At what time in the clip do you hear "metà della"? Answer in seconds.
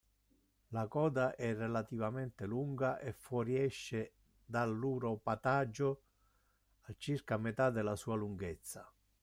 7.37-7.95